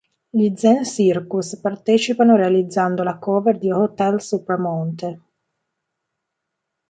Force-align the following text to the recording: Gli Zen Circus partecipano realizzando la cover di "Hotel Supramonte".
Gli 0.31 0.51
Zen 0.55 0.83
Circus 0.83 1.57
partecipano 1.59 2.35
realizzando 2.35 3.03
la 3.03 3.19
cover 3.19 3.59
di 3.59 3.69
"Hotel 3.71 4.19
Supramonte". 4.19 5.19